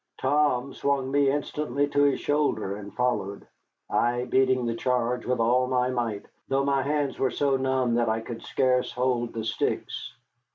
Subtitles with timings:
[0.19, 3.45] Tom swung me instantly to his shoulder and followed,
[3.87, 8.09] I beating the charge with all my might, though my hands were so numb that
[8.09, 10.15] I could scarce hold the sticks.